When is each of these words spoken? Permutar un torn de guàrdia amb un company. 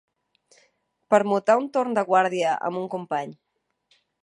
Permutar 1.13 1.57
un 1.65 1.67
torn 1.77 1.93
de 1.99 2.05
guàrdia 2.09 2.57
amb 2.71 2.83
un 2.85 2.91
company. 2.97 3.39